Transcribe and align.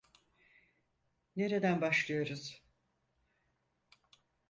Nereden 1.35 1.81
başlıyoruz? 1.81 2.63